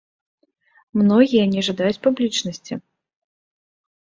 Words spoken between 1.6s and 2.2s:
жадаюць